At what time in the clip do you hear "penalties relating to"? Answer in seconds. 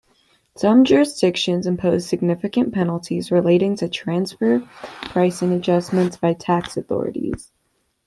2.73-3.87